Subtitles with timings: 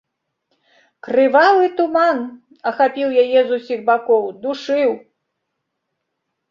[1.07, 2.17] Крывавы туман
[2.73, 4.91] ахапіў яе з усіх бакоў, душыў.